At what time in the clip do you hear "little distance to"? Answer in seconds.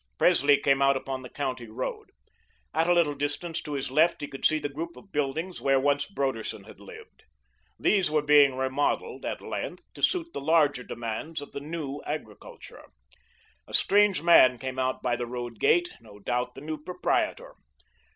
2.95-3.73